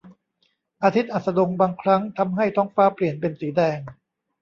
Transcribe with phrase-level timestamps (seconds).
[0.83, 3.77] อาทิตย์อัสดงบางครั้งทำให้ท้องฟ้าเปลี่ยนเป็นสีแดง